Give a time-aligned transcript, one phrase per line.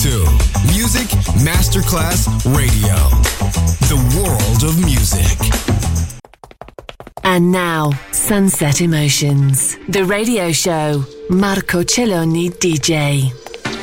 [0.00, 0.24] to
[0.72, 1.08] Music
[1.44, 2.26] Masterclass
[2.56, 2.96] Radio,
[3.90, 5.36] the world of music.
[7.22, 11.04] And now, Sunset Emotions, the radio show.
[11.28, 13.30] Marco Celloni DJ.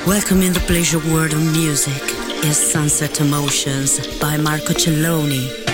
[0.08, 2.02] Welcome in the pleasure world of music
[2.44, 5.67] is Sunset Emotions by Marco Celloni.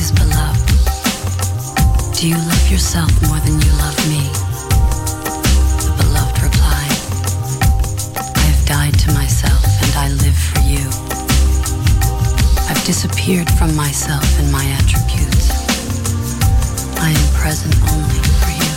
[0.00, 0.68] His beloved,
[2.16, 4.24] Do you love yourself more than you love me?
[5.84, 6.96] The beloved replied,
[8.16, 10.86] I have died to myself and I live for you.
[12.70, 15.52] I've disappeared from myself and my attributes.
[16.96, 18.74] I am present only for you.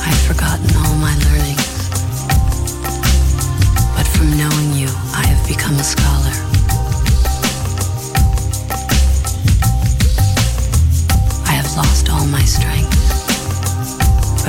[0.00, 1.76] I've forgotten all my learnings,
[3.96, 6.21] but from knowing you, I have become a scholar.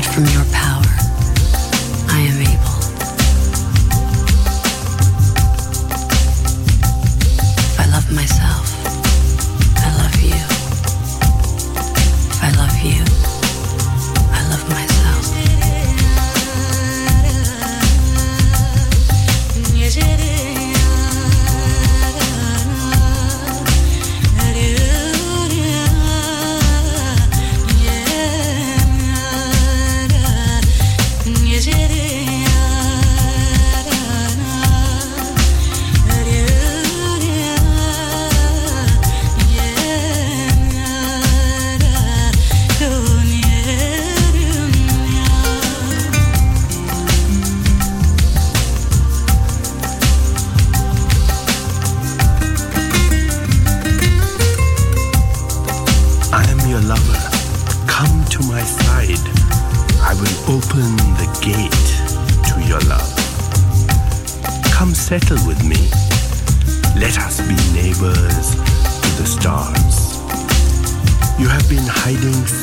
[0.07, 0.62] From your power,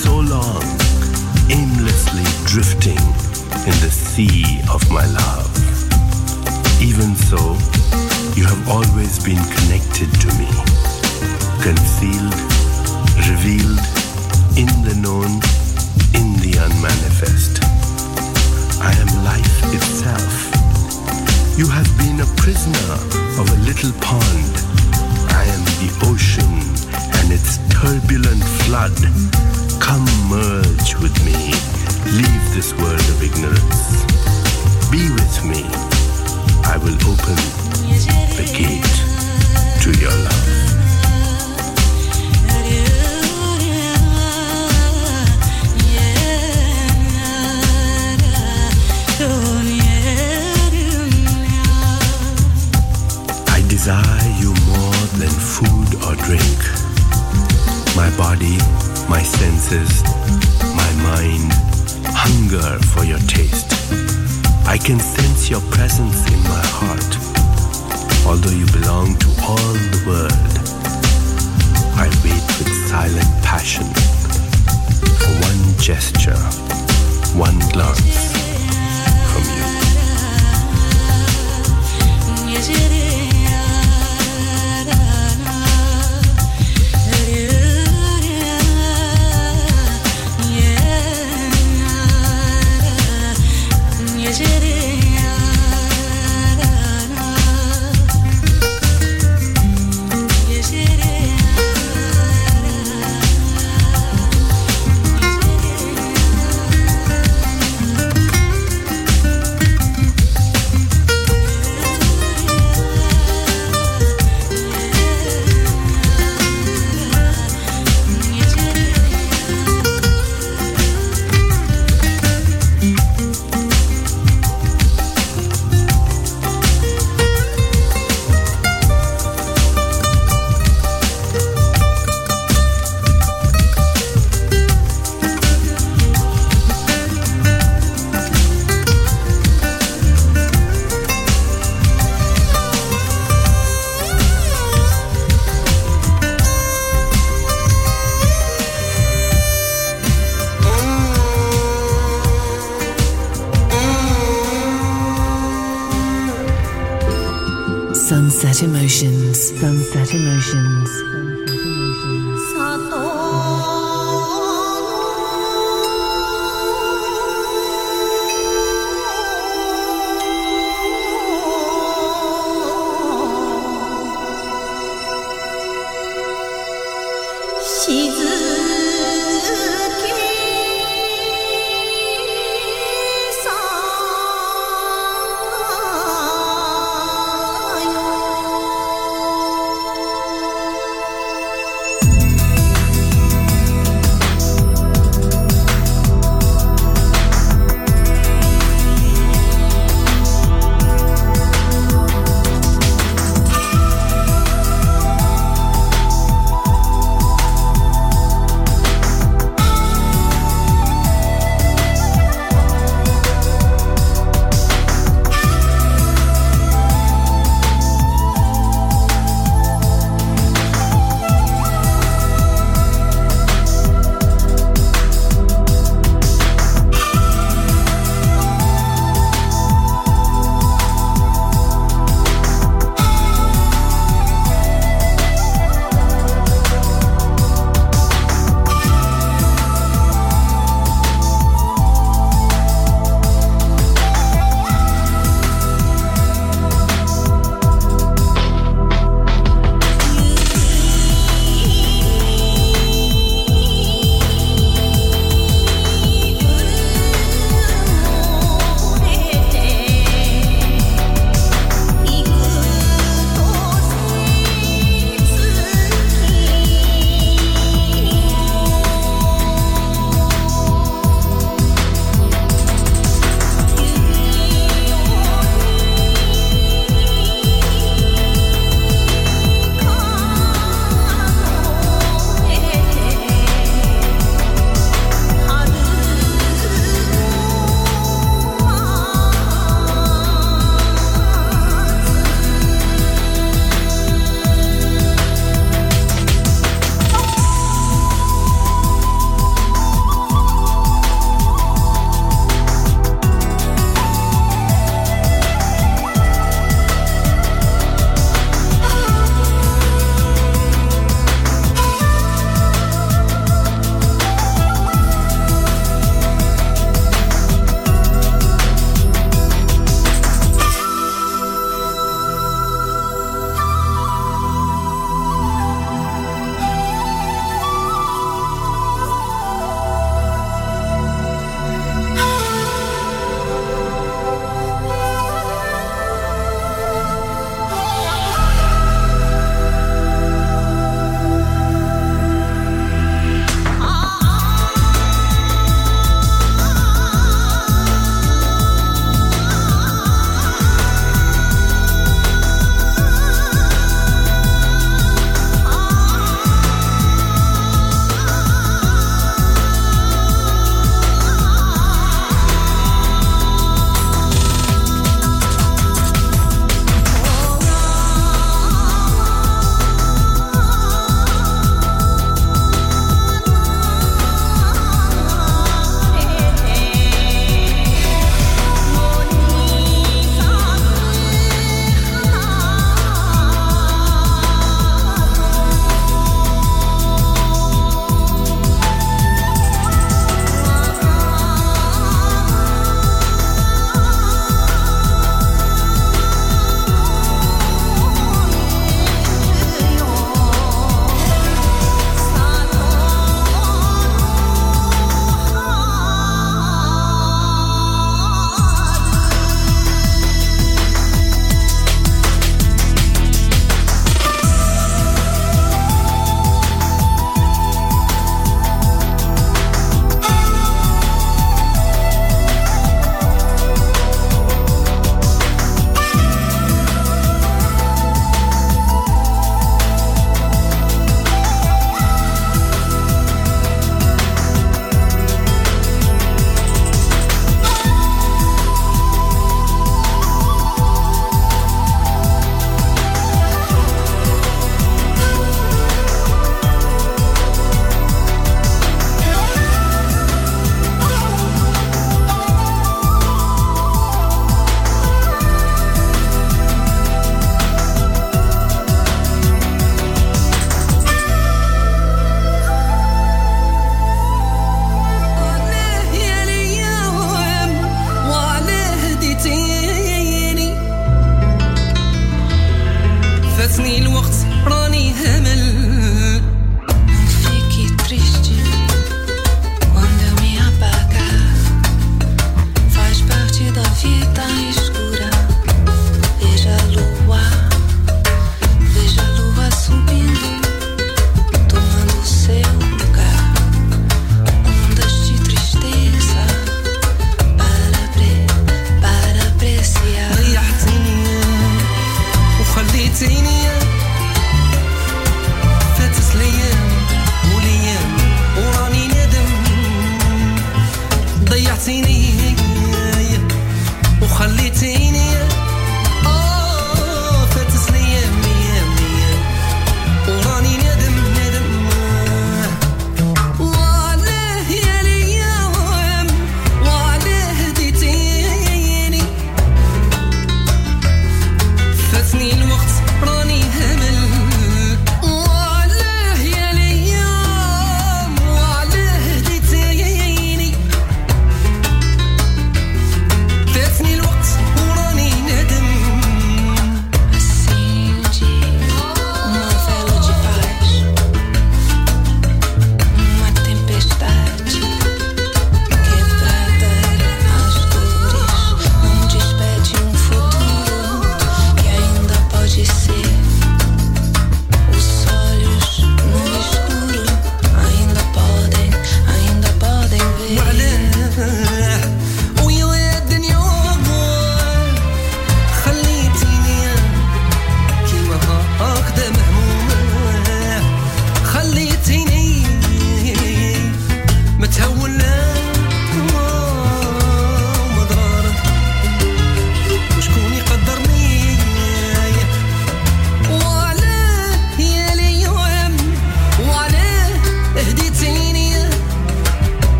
[0.00, 0.64] so long,
[1.52, 3.04] aimlessly drifting
[3.68, 5.52] in the sea of my love.
[6.80, 7.36] Even so,
[8.32, 10.48] you have always been connected to me,
[11.60, 12.32] concealed
[13.28, 13.84] revealed
[14.56, 15.36] in the known,
[16.16, 17.60] in the unmanifest.
[18.80, 20.32] I am life itself.
[21.58, 22.88] You have been a prisoner
[23.36, 24.52] of a little pond.
[25.36, 26.50] I am the ocean
[27.30, 28.94] and its turbulent flood.
[29.80, 31.52] Come merge with me.
[32.10, 34.04] Leave this world of ignorance.
[34.90, 35.62] Be with me.
[36.64, 37.36] I will open
[38.36, 38.96] the gate
[39.82, 40.48] to your love.
[53.48, 56.79] I desire you more than food or drink.
[58.00, 58.56] My body,
[59.10, 60.02] my senses,
[60.74, 61.52] my mind
[62.06, 63.70] hunger for your taste.
[64.66, 67.12] I can sense your presence in my heart.
[68.26, 70.52] Although you belong to all the world,
[72.00, 73.84] I wait with silent passion
[75.20, 76.40] for one gesture,
[77.36, 78.32] one glance
[79.30, 79.44] from
[82.64, 83.19] you.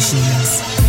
[0.00, 0.79] Origens.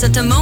[0.00, 0.39] Sunset Emotions.